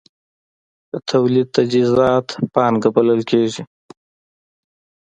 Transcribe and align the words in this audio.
د 0.91 0.93
تولید 1.11 1.47
تجهیزات 1.57 2.27
پانګه 2.53 2.89
بلل 2.95 3.21
کېږي. 3.31 3.63